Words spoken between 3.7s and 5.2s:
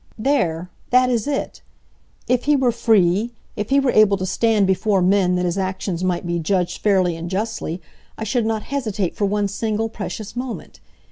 were able to stand before